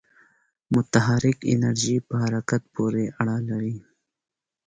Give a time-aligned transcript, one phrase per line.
[0.73, 3.77] متحرک انرژی په حرکت پورې اړه لري.